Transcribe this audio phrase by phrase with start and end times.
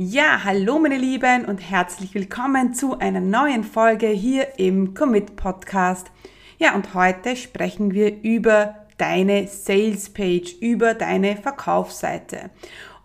[0.00, 6.12] Ja, hallo meine Lieben und herzlich willkommen zu einer neuen Folge hier im Commit Podcast.
[6.60, 12.50] Ja, und heute sprechen wir über deine Sales Page, über deine Verkaufsseite.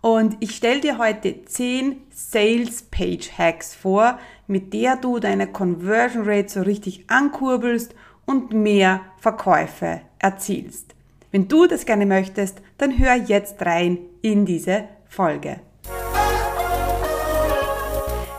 [0.01, 6.29] Und ich stelle dir heute 10 Sales Page Hacks vor, mit der du deine Conversion
[6.29, 7.95] Rate so richtig ankurbelst
[8.27, 10.93] und mehr Verkäufe erzielst.
[11.31, 15.59] Wenn du das gerne möchtest, dann hör jetzt rein in diese Folge.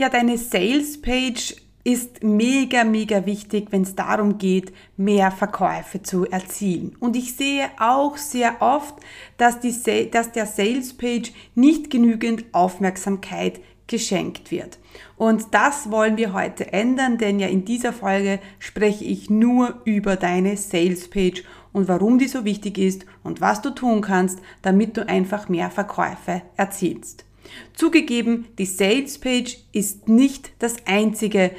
[0.00, 6.24] Ja, deine Sales Page ist mega, mega wichtig, wenn es darum geht, mehr Verkäufe zu
[6.24, 6.94] erzielen.
[7.00, 8.94] Und ich sehe auch sehr oft,
[9.38, 9.74] dass, die,
[10.08, 14.78] dass der Sales Page nicht genügend Aufmerksamkeit geschenkt wird.
[15.16, 20.14] Und das wollen wir heute ändern, denn ja in dieser Folge spreche ich nur über
[20.14, 24.96] deine Sales Page und warum die so wichtig ist und was du tun kannst, damit
[24.96, 27.24] du einfach mehr Verkäufe erzielst.
[27.74, 31.52] Zugegeben, die Sales Page ist nicht das einzige,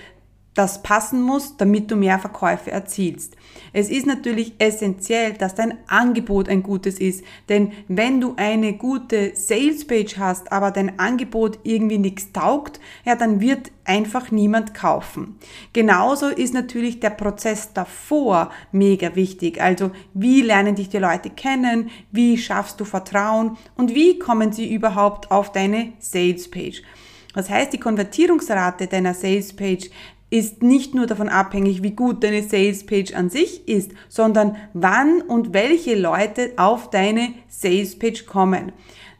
[0.59, 3.37] das passen muss, damit du mehr Verkäufe erzielst.
[3.71, 9.31] Es ist natürlich essentiell, dass dein Angebot ein gutes ist, denn wenn du eine gute
[9.35, 15.37] Salespage hast, aber dein Angebot irgendwie nichts taugt, ja, dann wird einfach niemand kaufen.
[15.71, 19.61] Genauso ist natürlich der Prozess davor mega wichtig.
[19.61, 21.89] Also, wie lernen dich die Leute kennen?
[22.11, 23.57] Wie schaffst du Vertrauen?
[23.77, 26.81] Und wie kommen sie überhaupt auf deine Salespage?
[27.33, 29.91] Das heißt, die Konvertierungsrate deiner Salespage
[30.29, 35.53] ist nicht nur davon abhängig, wie gut deine Salespage an sich ist, sondern wann und
[35.53, 38.71] welche Leute auf deine Salespage kommen.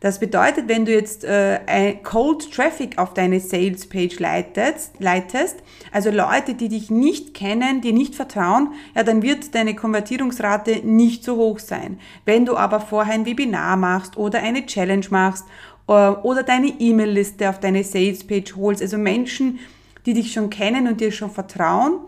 [0.02, 5.58] Das bedeutet, wenn du jetzt äh, Cold Traffic auf deine Salespage leitest, leitest,
[5.92, 11.26] also Leute, die dich nicht kennen, dir nicht vertrauen, ja, dann wird deine Konvertierungsrate nicht
[11.26, 12.00] so hoch sein.
[12.24, 15.44] Wenn du aber vorher ein Webinar machst oder eine Challenge machst
[15.88, 19.60] äh, oder deine E-Mail-Liste auf deine Salespage holst, also Menschen,
[20.06, 22.00] die dich schon kennen und dir schon vertrauen,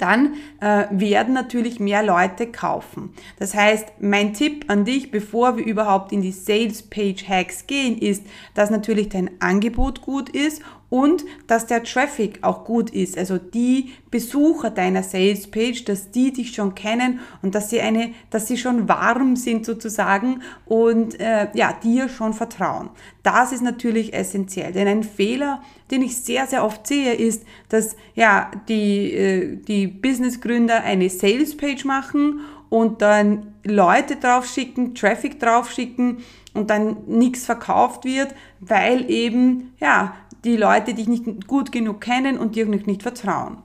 [0.00, 3.12] dann äh, werden natürlich mehr Leute kaufen.
[3.38, 7.98] Das heißt, mein Tipp an dich, bevor wir überhaupt in die Sales Page Hacks gehen,
[7.98, 8.24] ist,
[8.54, 13.16] dass natürlich dein Angebot gut ist und dass der Traffic auch gut ist.
[13.16, 18.12] Also die Besucher deiner Sales Page, dass die dich schon kennen und dass sie eine,
[18.30, 22.90] dass sie schon warm sind sozusagen und äh, ja dir schon vertrauen.
[23.22, 25.62] Das ist natürlich essentiell, denn ein Fehler,
[25.92, 31.56] den ich sehr sehr oft sehe, ist, dass ja die äh, die Businessgründer eine Sales
[31.56, 36.18] Page machen und dann Leute draufschicken, Traffic draufschicken
[36.54, 40.14] und dann nichts verkauft wird, weil eben ja
[40.44, 43.58] die Leute dich nicht gut genug kennen und dir nicht vertrauen.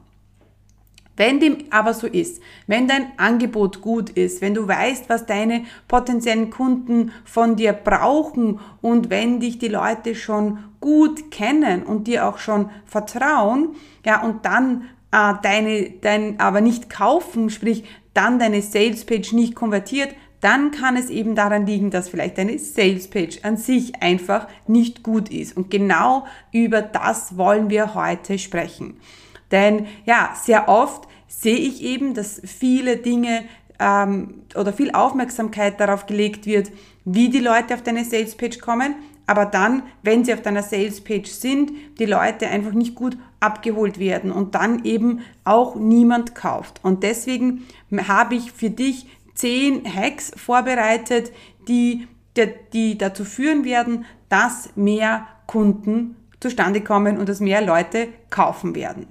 [1.17, 5.63] Wenn dem aber so ist, wenn dein Angebot gut ist, wenn du weißt, was deine
[5.87, 12.27] potenziellen Kunden von dir brauchen und wenn dich die Leute schon gut kennen und dir
[12.27, 13.75] auch schon vertrauen,
[14.05, 20.13] ja, und dann äh, deine, dein, aber nicht kaufen, sprich, dann deine Salespage nicht konvertiert,
[20.41, 25.29] dann kann es eben daran liegen, dass vielleicht deine Salespage an sich einfach nicht gut
[25.29, 25.57] ist.
[25.57, 28.99] Und genau über das wollen wir heute sprechen.
[29.51, 33.43] Denn ja, sehr oft sehe ich eben, dass viele Dinge
[33.79, 36.71] ähm, oder viel Aufmerksamkeit darauf gelegt wird,
[37.03, 38.95] wie die Leute auf deine Salespage kommen,
[39.27, 44.31] aber dann, wenn sie auf deiner Salespage sind, die Leute einfach nicht gut abgeholt werden
[44.31, 46.79] und dann eben auch niemand kauft.
[46.83, 47.65] Und deswegen
[48.07, 51.31] habe ich für dich zehn Hacks vorbereitet,
[51.67, 52.07] die,
[52.73, 59.07] die dazu führen werden, dass mehr Kunden zustande kommen und dass mehr Leute kaufen werden.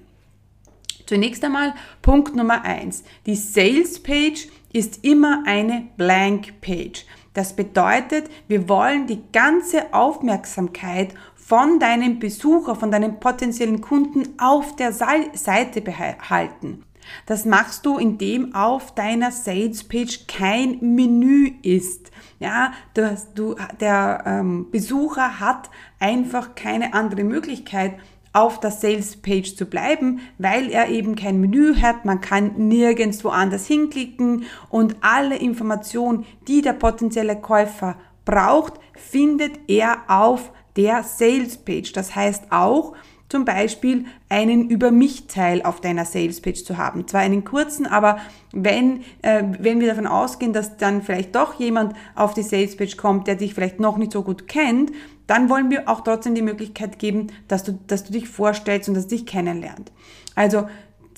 [1.06, 7.04] Zunächst einmal Punkt Nummer eins: Die Sales Page ist immer eine Blank Page.
[7.34, 14.76] Das bedeutet, wir wollen die ganze Aufmerksamkeit von deinem Besucher, von deinem potenziellen Kunden auf
[14.76, 16.84] der Seite behalten.
[17.26, 22.10] Das machst du, indem auf deiner Sales Page kein Menü ist.
[22.40, 27.94] Ja, du, du, der ähm, Besucher hat einfach keine andere Möglichkeit,
[28.34, 33.24] auf der Sales Page zu bleiben, weil er eben kein Menü hat, man kann nirgends
[33.24, 41.56] woanders hinklicken und alle Informationen, die der potenzielle Käufer braucht, findet er auf der Sales
[41.56, 41.92] Page.
[41.92, 42.94] Das heißt auch,
[43.34, 47.08] zum Beispiel einen Über mich-Teil auf deiner Salespage zu haben.
[47.08, 48.19] Zwar einen kurzen, aber
[48.52, 53.26] wenn, äh, wenn wir davon ausgehen, dass dann vielleicht doch jemand auf die Salespage kommt,
[53.26, 54.92] der dich vielleicht noch nicht so gut kennt,
[55.26, 58.94] dann wollen wir auch trotzdem die Möglichkeit geben, dass du, dass du dich vorstellst und
[58.94, 59.90] dass dich kennenlernt.
[60.36, 60.69] Also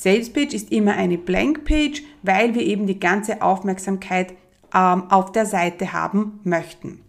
[0.00, 4.32] Salespage ist immer eine Blank Page, weil wir eben die ganze Aufmerksamkeit
[4.74, 7.02] ähm, auf der Seite haben möchten.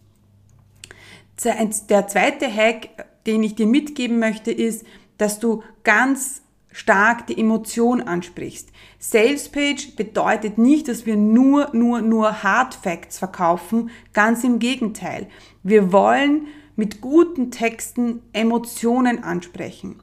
[1.45, 2.89] Der zweite Hack,
[3.27, 4.85] den ich dir mitgeben möchte, ist,
[5.17, 6.41] dass du ganz
[6.71, 8.69] stark die Emotion ansprichst.
[8.99, 13.89] Sales Page bedeutet nicht, dass wir nur, nur, nur Hard Facts verkaufen.
[14.13, 15.27] Ganz im Gegenteil.
[15.63, 19.99] Wir wollen mit guten Texten Emotionen ansprechen.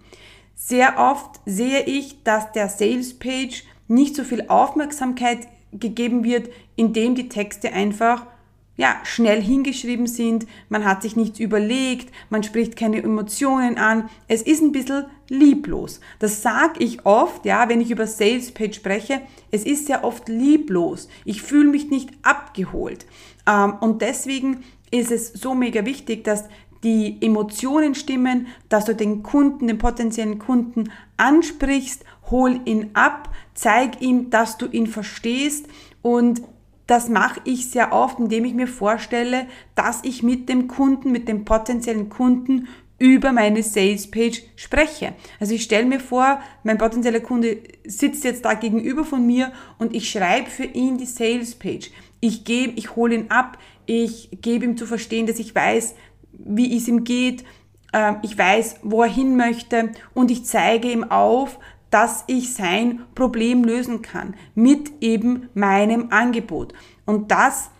[0.56, 7.15] Sehr oft sehe ich, dass der Sales Page nicht so viel Aufmerksamkeit gegeben wird, indem
[7.15, 8.27] die Texte einfach
[8.76, 14.43] ja, schnell hingeschrieben sind, man hat sich nichts überlegt, man spricht keine Emotionen an, es
[14.43, 16.00] ist ein bisschen lieblos.
[16.19, 20.29] Das sage ich oft, ja, wenn ich über Sales Page spreche, es ist sehr oft
[20.29, 21.09] lieblos.
[21.25, 23.06] Ich fühle mich nicht abgeholt.
[23.47, 26.44] Ähm, und deswegen ist es so mega wichtig, dass
[26.82, 34.03] die Emotionen stimmen, dass du den Kunden, den potenziellen Kunden ansprichst, hol ihn ab, zeig
[34.03, 35.67] ihm, dass du ihn verstehst.
[36.03, 36.43] Und
[36.87, 41.29] das mache ich sehr oft, indem ich mir vorstelle, dass ich mit dem Kunden, mit
[41.29, 45.15] dem potenziellen Kunden über meine Sales Page spreche.
[45.41, 49.95] Also ich stelle mir vor, mein potenzieller Kunde sitzt jetzt da gegenüber von mir und
[49.95, 51.91] ich schreibe für ihn die Sales Page.
[52.21, 55.95] Ich gebe, ich hole ihn ab, ich gebe ihm zu verstehen, dass ich weiß,
[56.33, 57.45] wie es ihm geht,
[57.93, 61.59] ähm, ich weiß, wo er hin möchte und ich zeige ihm auf,
[61.94, 66.75] dass ich sein Problem lösen kann mit eben meinem Angebot.
[67.06, 67.70] Und das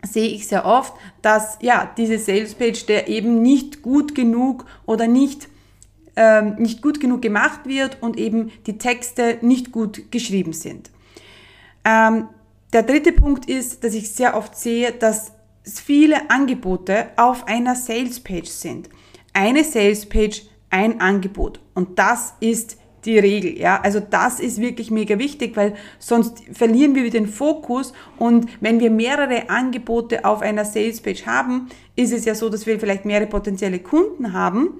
[0.00, 5.50] sehe ich sehr oft, dass ja diese Salespage, der eben nicht gut genug oder nicht
[6.16, 10.90] ähm, nicht gut genug gemacht wird und eben die Texte nicht gut geschrieben sind.
[11.84, 12.28] Ähm,
[12.72, 18.46] der dritte Punkt ist, dass ich sehr oft sehe, dass viele Angebote auf einer Salespage
[18.46, 18.88] sind.
[19.34, 21.60] Eine Salespage, ein Angebot.
[21.74, 23.58] Und das ist die Regel.
[23.58, 23.80] Ja?
[23.80, 28.90] Also das ist wirklich mega wichtig, weil sonst verlieren wir den Fokus und wenn wir
[28.90, 33.78] mehrere Angebote auf einer Salespage haben, ist es ja so, dass wir vielleicht mehrere potenzielle
[33.78, 34.70] Kunden haben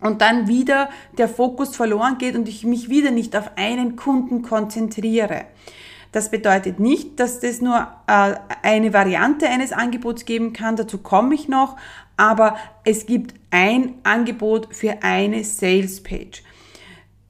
[0.00, 0.88] und dann wieder
[1.18, 5.44] der Fokus verloren geht und ich mich wieder nicht auf einen Kunden konzentriere.
[6.12, 11.34] Das bedeutet nicht, dass das nur äh, eine Variante eines Angebots geben kann, dazu komme
[11.34, 11.76] ich noch,
[12.16, 16.42] aber es gibt ein Angebot für eine Sales Page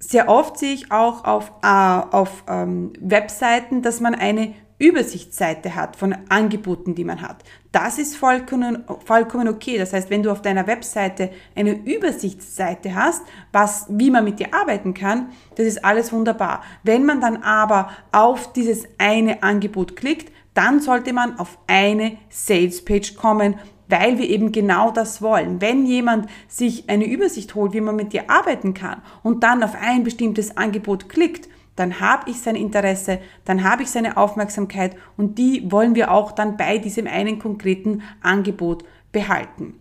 [0.08, 5.96] sehr oft sehe ich auch auf, äh, auf ähm, Webseiten, dass man eine Übersichtsseite hat
[5.96, 7.44] von Angeboten, die man hat.
[7.70, 9.78] Das ist vollkommen, vollkommen okay.
[9.78, 13.22] Das heißt, wenn du auf deiner Webseite eine Übersichtsseite hast,
[13.52, 16.62] was, wie man mit dir arbeiten kann, das ist alles wunderbar.
[16.82, 22.84] Wenn man dann aber auf dieses eine Angebot klickt, dann sollte man auf eine Sales
[22.84, 23.56] Page kommen,
[23.88, 25.60] weil wir eben genau das wollen.
[25.60, 29.74] Wenn jemand sich eine Übersicht holt, wie man mit dir arbeiten kann und dann auf
[29.80, 35.38] ein bestimmtes Angebot klickt, dann habe ich sein Interesse, dann habe ich seine Aufmerksamkeit und
[35.38, 39.74] die wollen wir auch dann bei diesem einen konkreten Angebot behalten.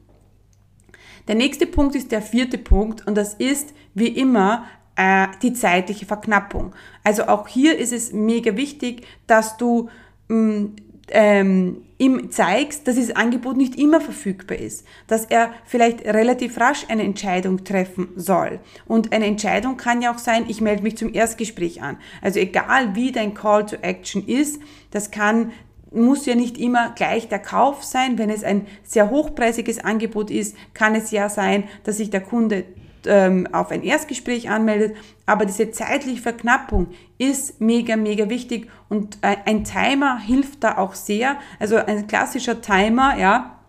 [1.27, 6.05] Der nächste Punkt ist der vierte Punkt und das ist wie immer äh, die zeitliche
[6.05, 6.73] Verknappung.
[7.03, 9.89] Also auch hier ist es mega wichtig, dass du
[10.27, 10.75] mh, mm,
[11.09, 16.85] ähm, ihm zeigst, dass das Angebot nicht immer verfügbar ist, dass er vielleicht relativ rasch
[16.89, 18.59] eine Entscheidung treffen soll.
[18.85, 21.97] Und eine Entscheidung kann ja auch sein, ich melde mich zum Erstgespräch an.
[22.21, 25.51] Also egal wie dein Call to Action ist, das kann
[25.95, 28.17] muss ja nicht immer gleich der Kauf sein.
[28.17, 32.65] Wenn es ein sehr hochpreisiges Angebot ist, kann es ja sein, dass sich der Kunde
[33.07, 34.95] ähm, auf ein Erstgespräch anmeldet.
[35.25, 40.95] Aber diese zeitliche Verknappung ist mega, mega wichtig und äh, ein Timer hilft da auch
[40.95, 41.37] sehr.
[41.59, 43.59] Also ein klassischer Timer, ja,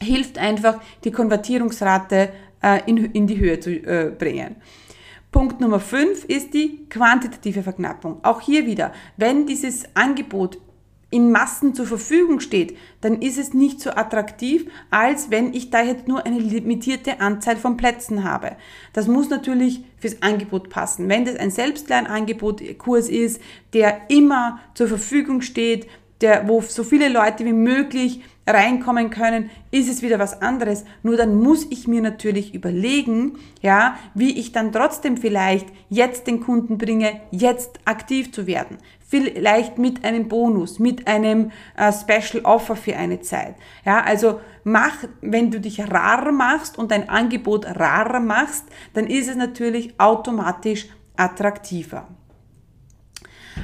[0.00, 2.30] hilft einfach, die Konvertierungsrate
[2.62, 4.56] äh, in, in die Höhe zu äh, bringen.
[5.30, 8.22] Punkt Nummer 5 ist die quantitative Verknappung.
[8.22, 10.58] Auch hier wieder, wenn dieses Angebot
[11.12, 15.82] in Massen zur Verfügung steht, dann ist es nicht so attraktiv, als wenn ich da
[15.82, 18.56] jetzt nur eine limitierte Anzahl von Plätzen habe.
[18.94, 21.08] Das muss natürlich fürs Angebot passen.
[21.08, 23.40] Wenn das ein Selbstlernangebot Kurs ist,
[23.74, 25.86] der immer zur Verfügung steht,
[26.22, 30.84] der, wo so viele Leute wie möglich reinkommen können, ist es wieder was anderes.
[31.02, 36.40] Nur dann muss ich mir natürlich überlegen, ja, wie ich dann trotzdem vielleicht jetzt den
[36.40, 38.78] Kunden bringe, jetzt aktiv zu werden.
[39.12, 43.56] Vielleicht mit einem Bonus, mit einem äh, Special Offer für eine Zeit.
[43.84, 48.64] Ja, also mach, wenn du dich rar machst und dein Angebot rar machst,
[48.94, 52.08] dann ist es natürlich automatisch attraktiver.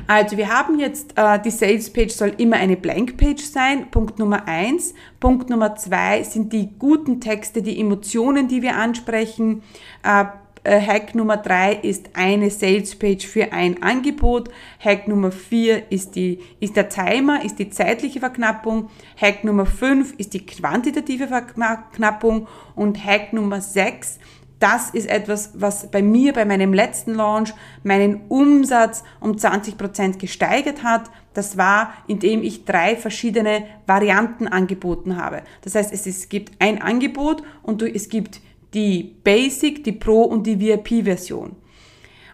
[0.07, 4.19] Also wir haben jetzt, äh, die Sales Page soll immer eine Blank Page sein, Punkt
[4.19, 4.93] Nummer eins.
[5.19, 9.63] Punkt Nummer zwei sind die guten Texte, die Emotionen, die wir ansprechen.
[10.03, 10.27] Äh,
[10.65, 14.51] Hack Nummer drei ist eine Sales Page für ein Angebot.
[14.79, 18.91] Hack Nummer vier ist, die, ist der Timer, ist die zeitliche Verknappung.
[19.21, 22.49] Hack Nummer fünf ist die quantitative Verknappung.
[22.75, 24.19] Und Hack Nummer sechs
[24.59, 30.83] das ist etwas, was bei mir bei meinem letzten Launch meinen Umsatz um 20% gesteigert
[30.83, 31.11] hat.
[31.33, 35.43] Das war, indem ich drei verschiedene Varianten angeboten habe.
[35.63, 38.41] Das heißt, es, es gibt ein Angebot und es gibt
[38.75, 41.57] die Basic, die Pro und die VIP-Version.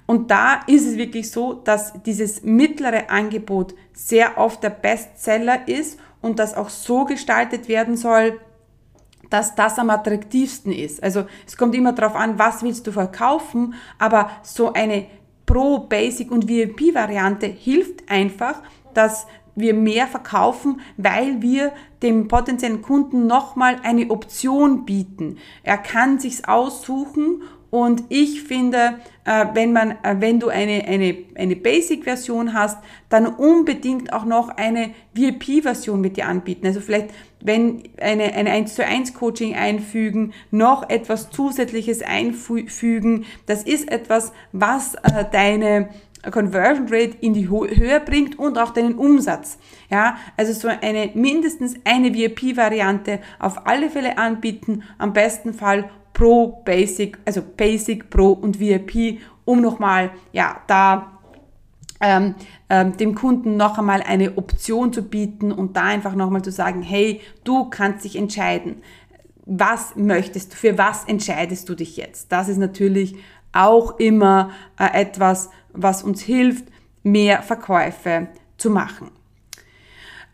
[0.07, 5.99] Und da ist es wirklich so, dass dieses mittlere Angebot sehr oft der Bestseller ist
[6.21, 8.39] und das auch so gestaltet werden soll,
[9.31, 11.03] dass das am attraktivsten ist.
[11.03, 15.07] Also es kommt immer darauf an, was willst du verkaufen, aber so eine
[15.47, 18.63] Pro, Basic und VIP-Variante hilft einfach,
[18.93, 25.39] dass wir mehr verkaufen, weil wir dem potenziellen Kunden nochmal eine Option bieten.
[25.63, 27.43] Er kann sich's aussuchen
[27.75, 33.27] und ich finde, äh, wenn man, äh, wenn du eine, eine, eine Basic-Version hast, dann
[33.27, 36.69] unbedingt auch noch eine VIP-Version mit dir anbieten.
[36.69, 37.09] Also vielleicht,
[37.41, 43.25] wenn eine, eine 1 zu 1 Coaching einfügen, noch etwas Zusätzliches einfügen.
[43.47, 45.89] Das ist etwas, was äh, deine
[46.31, 49.59] Conversion Rate in die Höhe bringt und auch deinen Umsatz.
[49.91, 56.63] Ja, also so eine, mindestens eine VIP-Variante auf alle Fälle anbieten, am besten Fall Pro,
[56.65, 61.15] Basic, also Basic, Pro und VIP, um nochmal, ja, da
[62.01, 62.35] ähm,
[62.69, 66.83] ähm, dem Kunden noch einmal eine Option zu bieten und da einfach nochmal zu sagen,
[66.83, 68.83] hey, du kannst dich entscheiden.
[69.47, 72.33] Was möchtest du, für was entscheidest du dich jetzt?
[72.33, 73.17] Das ist natürlich
[73.53, 76.67] auch immer äh, etwas, was uns hilft,
[77.03, 79.11] mehr Verkäufe zu machen.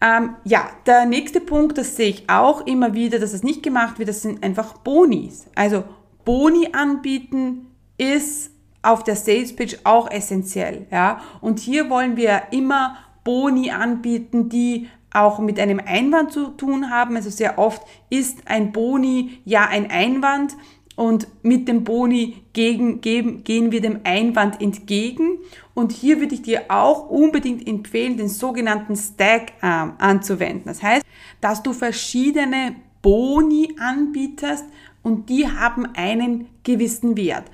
[0.02, 3.99] Ähm, ja, der nächste Punkt, das sehe ich auch immer wieder, dass es nicht gemacht
[3.99, 5.47] wird, das sind einfach Bonis.
[5.54, 5.85] Also
[6.25, 7.66] Boni anbieten
[7.99, 8.50] ist
[8.82, 11.20] auf der Sales Pitch auch essentiell, ja.
[11.42, 17.16] Und hier wollen wir immer Boni anbieten, die auch mit einem Einwand zu tun haben.
[17.16, 20.56] Also sehr oft ist ein Boni ja ein Einwand
[21.00, 25.38] und mit dem Boni gegen, geben, gehen wir dem Einwand entgegen.
[25.73, 30.64] Und hier würde ich dir auch unbedingt empfehlen, den sogenannten Stack Arm anzuwenden.
[30.66, 31.02] Das heißt,
[31.40, 34.66] dass du verschiedene Boni anbietest
[35.02, 37.45] und die haben einen gewissen Wert.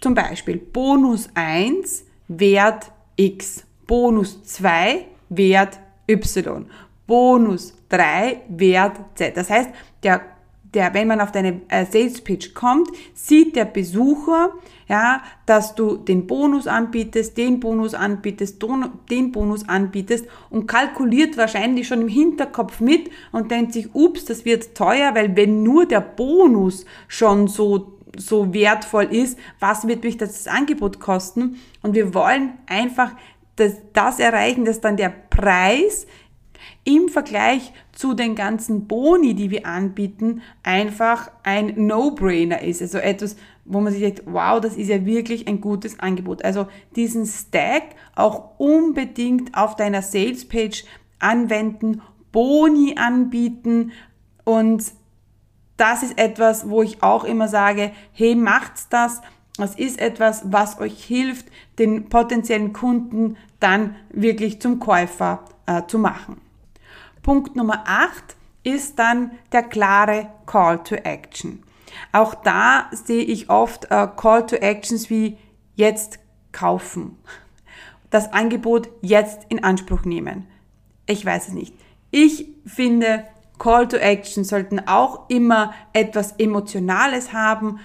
[0.00, 6.66] Zum Beispiel Bonus 1 Wert X, Bonus 2 Wert Y,
[7.08, 9.36] Bonus 3 Wert Z.
[9.36, 9.70] Das heißt,
[10.04, 10.35] der
[10.74, 14.52] der, wenn man auf deine äh, Sales Pitch kommt, sieht der Besucher,
[14.88, 18.62] ja, dass du den Bonus anbietest, den Bonus anbietest,
[19.10, 24.44] den Bonus anbietest und kalkuliert wahrscheinlich schon im Hinterkopf mit und denkt sich, ups, das
[24.44, 30.16] wird teuer, weil wenn nur der Bonus schon so so wertvoll ist, was wird mich
[30.16, 31.60] das Angebot kosten?
[31.82, 33.12] Und wir wollen einfach
[33.56, 36.06] das, das erreichen, dass dann der Preis
[36.84, 42.82] im Vergleich zu den ganzen Boni, die wir anbieten, einfach ein No-Brainer ist.
[42.82, 46.44] Also etwas, wo man sich denkt, wow, das ist ja wirklich ein gutes Angebot.
[46.44, 47.84] Also diesen Stack
[48.14, 50.84] auch unbedingt auf deiner Sales-Page
[51.18, 53.92] anwenden, Boni anbieten
[54.44, 54.84] und
[55.76, 59.20] das ist etwas, wo ich auch immer sage, hey, macht's das.
[59.56, 61.46] Das ist etwas, was euch hilft,
[61.78, 66.40] den potenziellen Kunden dann wirklich zum Käufer äh, zu machen.
[67.26, 71.64] Punkt Nummer 8 ist dann der klare Call to Action.
[72.12, 75.36] Auch da sehe ich oft äh, Call to Actions wie
[75.74, 76.20] jetzt
[76.52, 77.18] kaufen,
[78.10, 80.46] das Angebot jetzt in Anspruch nehmen.
[81.06, 81.74] Ich weiß es nicht.
[82.12, 83.24] Ich finde,
[83.58, 87.80] Call to Action sollten auch immer etwas Emotionales haben,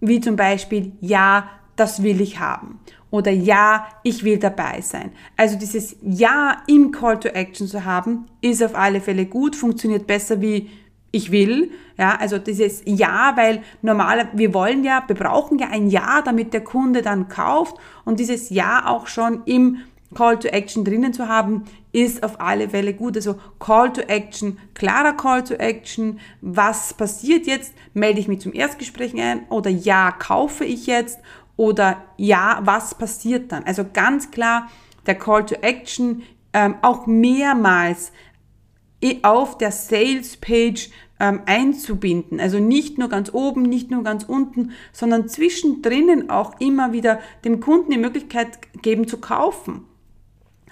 [0.00, 2.80] wie zum Beispiel, ja, das will ich haben
[3.12, 5.12] oder Ja, ich will dabei sein.
[5.36, 10.08] Also dieses Ja im Call to Action zu haben, ist auf alle Fälle gut, funktioniert
[10.08, 10.70] besser wie
[11.12, 11.70] ich will.
[11.98, 16.54] Ja, also dieses Ja, weil normal, wir wollen ja, wir brauchen ja ein Ja, damit
[16.54, 19.78] der Kunde dann kauft und dieses Ja auch schon im
[20.14, 23.16] Call to Action drinnen zu haben, ist auf alle Fälle gut.
[23.16, 26.18] Also Call to Action, klarer Call to Action.
[26.40, 27.74] Was passiert jetzt?
[27.94, 31.20] Melde ich mich zum Erstgespräch ein oder ja, kaufe ich jetzt
[31.62, 33.62] oder ja, was passiert dann?
[33.62, 34.68] Also ganz klar,
[35.06, 38.10] der Call to Action ähm, auch mehrmals
[39.22, 40.90] auf der Sales Page
[41.20, 42.40] ähm, einzubinden.
[42.40, 47.60] Also nicht nur ganz oben, nicht nur ganz unten, sondern zwischendrin auch immer wieder dem
[47.60, 49.84] Kunden die Möglichkeit geben zu kaufen.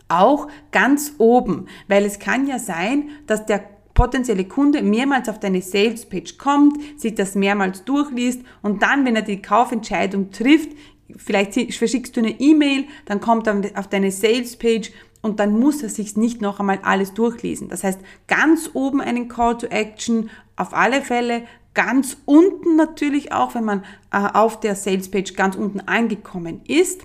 [0.08, 3.62] Auch ganz oben, weil es kann ja sein, dass der
[4.00, 9.14] potenzielle Kunde mehrmals auf deine Sales Page kommt, sich das mehrmals durchliest und dann, wenn
[9.14, 10.70] er die Kaufentscheidung trifft,
[11.16, 14.90] vielleicht verschickst du eine E-Mail, dann kommt er auf deine Sales Page
[15.20, 17.68] und dann muss er sich nicht noch einmal alles durchlesen.
[17.68, 21.42] Das heißt, ganz oben einen Call to Action, auf alle Fälle,
[21.74, 27.02] ganz unten natürlich auch, wenn man äh, auf der Sales Page ganz unten angekommen ist.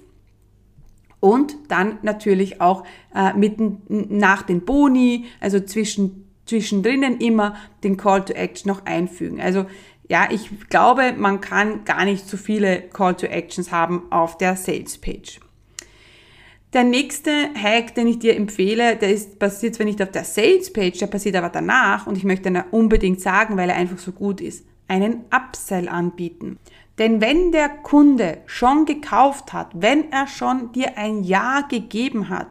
[1.20, 8.24] Und dann natürlich auch äh, mitten nach den Boni, also zwischen, zwischendrin immer den Call
[8.25, 9.42] to Action noch einfügen.
[9.42, 9.66] Also
[10.08, 14.56] ja, ich glaube, man kann gar nicht so viele Call to Actions haben auf der
[14.56, 15.40] Sales Page.
[16.74, 20.72] Der nächste Hack, den ich dir empfehle, der ist, passiert zwar nicht auf der Sales
[20.74, 24.12] Page, der passiert aber danach und ich möchte ihn unbedingt sagen, weil er einfach so
[24.12, 24.66] gut ist.
[24.88, 26.60] Einen Upsell anbieten.
[27.00, 32.50] Denn wenn der Kunde schon gekauft hat, wenn er schon dir ein Ja gegeben hat,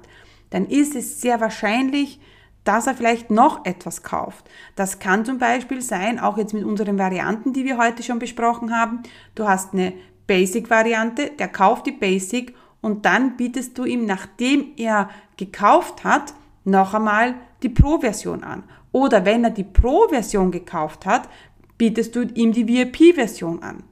[0.51, 2.19] dann ist es sehr wahrscheinlich,
[2.65, 4.49] dass er vielleicht noch etwas kauft.
[4.75, 8.75] Das kann zum Beispiel sein, auch jetzt mit unseren Varianten, die wir heute schon besprochen
[8.75, 9.03] haben.
[9.35, 9.93] Du hast eine
[10.27, 16.95] Basic-Variante, der kauft die Basic und dann bietest du ihm, nachdem er gekauft hat, noch
[16.95, 18.65] einmal die Pro-Version an.
[18.93, 21.29] Oder wenn er die Pro-Version gekauft hat,
[21.77, 23.85] bietest du ihm die VIP-Version an.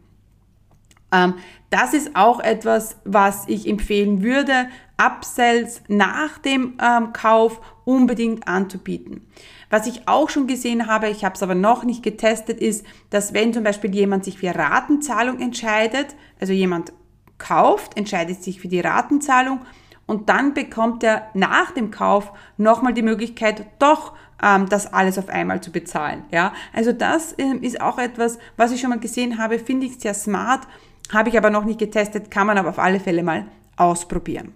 [1.13, 1.35] Ähm,
[1.71, 9.27] das ist auch etwas, was ich empfehlen würde, Upsells nach dem ähm, Kauf unbedingt anzubieten.
[9.71, 13.33] Was ich auch schon gesehen habe, ich habe es aber noch nicht getestet, ist, dass
[13.33, 16.93] wenn zum Beispiel jemand sich für Ratenzahlung entscheidet, also jemand
[17.39, 19.61] kauft, entscheidet sich für die Ratenzahlung
[20.07, 25.29] und dann bekommt er nach dem Kauf nochmal die Möglichkeit, doch ähm, das alles auf
[25.29, 26.25] einmal zu bezahlen.
[26.31, 29.99] Ja, also das ähm, ist auch etwas, was ich schon mal gesehen habe, finde ich
[29.99, 30.67] sehr smart,
[31.11, 34.55] habe ich aber noch nicht getestet, kann man aber auf alle Fälle mal ausprobieren.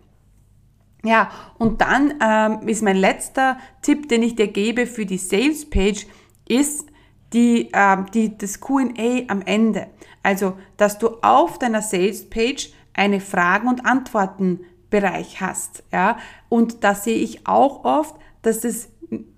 [1.04, 5.68] Ja, und dann ähm, ist mein letzter Tipp, den ich dir gebe für die Sales
[5.68, 6.06] Page,
[6.48, 6.88] ist
[7.32, 9.88] die, äh, die, das QA am Ende.
[10.22, 15.84] Also, dass du auf deiner Sales Page eine Fragen- und Antworten-Bereich hast.
[15.92, 16.18] Ja?
[16.48, 18.88] Und da sehe ich auch oft, dass es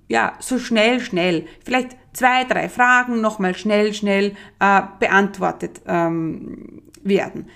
[0.08, 7.46] ja, so schnell, schnell, vielleicht zwei, drei Fragen nochmal schnell, schnell äh, beantwortet ähm, werden.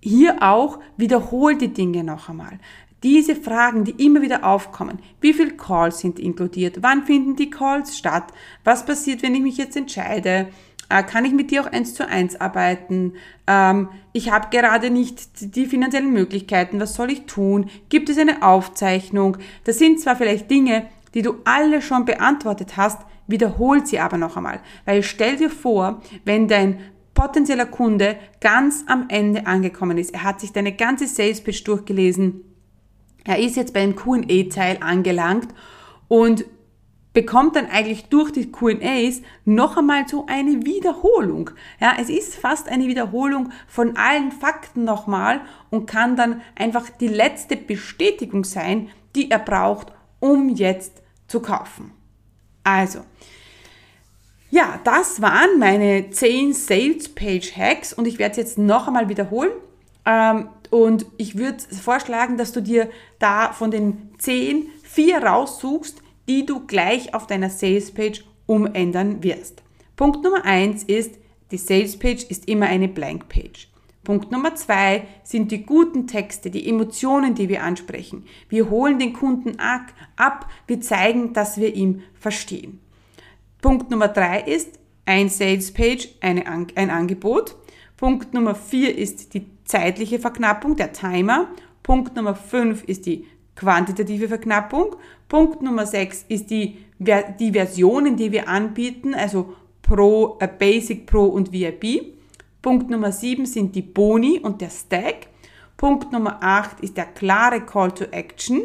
[0.00, 2.58] Hier auch wiederhol die Dinge noch einmal.
[3.02, 4.98] Diese Fragen, die immer wieder aufkommen.
[5.20, 6.78] Wie viele Calls sind inkludiert?
[6.80, 8.32] Wann finden die Calls statt?
[8.64, 10.48] Was passiert, wenn ich mich jetzt entscheide?
[10.88, 13.14] Äh, kann ich mit dir auch eins zu eins arbeiten?
[13.46, 16.80] Ähm, ich habe gerade nicht die finanziellen Möglichkeiten.
[16.80, 17.70] Was soll ich tun?
[17.88, 19.36] Gibt es eine Aufzeichnung?
[19.64, 24.36] Das sind zwar vielleicht Dinge, die du alle schon beantwortet hast, wiederholt sie aber noch
[24.36, 24.60] einmal.
[24.84, 26.78] Weil stell dir vor, wenn dein
[27.16, 32.42] potenzieller Kunde ganz am Ende angekommen ist, er hat sich deine ganze Sales durchgelesen,
[33.24, 35.48] er ist jetzt beim Q&A-Teil angelangt
[36.06, 36.44] und
[37.12, 41.50] bekommt dann eigentlich durch die Q&As noch einmal so eine Wiederholung.
[41.80, 47.08] Ja, es ist fast eine Wiederholung von allen Fakten nochmal und kann dann einfach die
[47.08, 51.92] letzte Bestätigung sein, die er braucht, um jetzt zu kaufen.
[52.62, 53.00] Also,
[54.56, 59.10] ja, das waren meine 10 Sales Page Hacks und ich werde es jetzt noch einmal
[59.10, 59.50] wiederholen.
[60.06, 62.88] Ähm, und ich würde vorschlagen, dass du dir
[63.18, 69.62] da von den 10 vier raussuchst, die du gleich auf deiner Sales Page umändern wirst.
[69.94, 71.18] Punkt Nummer eins ist,
[71.50, 73.68] die Sales Page ist immer eine Blank Page.
[74.04, 78.24] Punkt Nummer zwei sind die guten Texte, die Emotionen, die wir ansprechen.
[78.48, 82.80] Wir holen den Kunden ab, wir zeigen, dass wir ihn verstehen.
[83.60, 87.56] Punkt Nummer drei ist ein Sales Page, eine, ein Angebot.
[87.96, 91.48] Punkt Nummer vier ist die zeitliche Verknappung, der Timer.
[91.82, 94.96] Punkt Nummer fünf ist die quantitative Verknappung.
[95.28, 101.24] Punkt Nummer 6 ist die, die Versionen, die wir anbieten, also Pro, äh, Basic, Pro
[101.24, 102.14] und VIP.
[102.62, 105.28] Punkt Nummer 7 sind die Boni und der Stack.
[105.76, 108.62] Punkt Nummer 8 ist der klare Call to Action.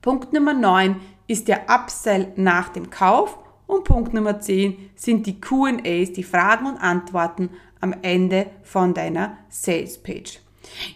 [0.00, 3.38] Punkt Nummer 9 ist der Upsell nach dem Kauf.
[3.68, 7.50] Und Punkt Nummer 10 sind die QAs, die Fragen und Antworten
[7.80, 10.40] am Ende von deiner Sales Page.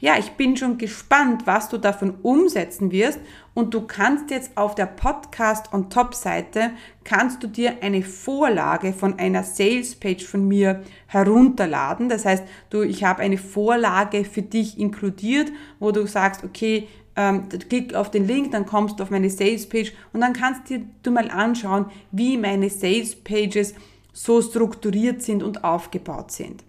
[0.01, 3.21] Ja, ich bin schon gespannt, was du davon umsetzen wirst
[3.53, 6.71] und du kannst jetzt auf der Podcast on Top Seite
[7.05, 12.09] kannst du dir eine Vorlage von einer Sales Page von mir herunterladen.
[12.09, 17.49] Das heißt, du, ich habe eine Vorlage für dich inkludiert, wo du sagst, okay, ähm,
[17.69, 20.79] klick auf den Link, dann kommst du auf meine Sales Page und dann kannst du
[21.05, 23.75] dir mal anschauen, wie meine Sales Pages
[24.13, 26.65] so strukturiert sind und aufgebaut sind.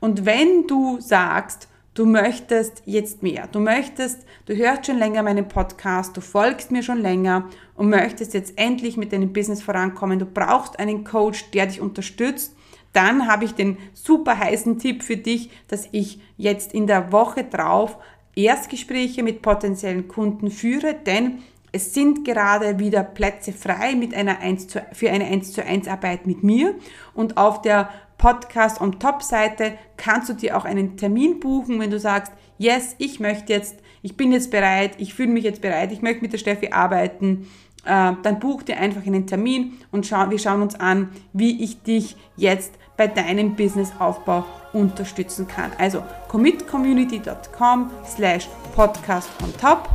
[0.00, 5.48] Und wenn du sagst, du möchtest jetzt mehr, du möchtest, du hörst schon länger meinen
[5.48, 10.26] Podcast, du folgst mir schon länger und möchtest jetzt endlich mit deinem Business vorankommen, du
[10.26, 12.54] brauchst einen Coach, der dich unterstützt,
[12.92, 17.44] dann habe ich den super heißen Tipp für dich, dass ich jetzt in der Woche
[17.44, 17.98] drauf
[18.36, 21.38] Erstgespräche mit potenziellen Kunden führe, denn
[21.72, 25.88] es sind gerade wieder Plätze frei mit einer 1 zu, für eine 1 zu 1
[25.88, 26.74] Arbeit mit mir.
[27.14, 31.90] Und auf der Podcast on Top Seite kannst du dir auch einen Termin buchen, wenn
[31.90, 35.92] du sagst, yes, ich möchte jetzt, ich bin jetzt bereit, ich fühle mich jetzt bereit,
[35.92, 37.46] ich möchte mit der Steffi arbeiten,
[37.84, 41.82] äh, dann buch dir einfach einen Termin und schau, wir schauen uns an, wie ich
[41.82, 44.44] dich jetzt bei deinem Businessaufbau
[44.76, 45.72] unterstützen kann.
[45.78, 49.88] Also commitcommunity.com slash podcast on top.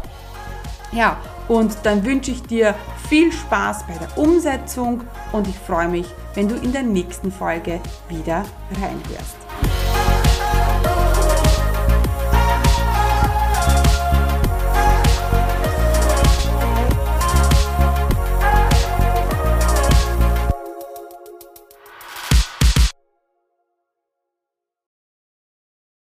[0.92, 1.18] Ja,
[1.48, 2.76] und dann wünsche ich dir
[3.10, 7.80] viel Spaß bei der Umsetzung und ich freue mich, wenn du in der nächsten Folge
[8.10, 8.46] wieder
[8.82, 9.41] reinhörst.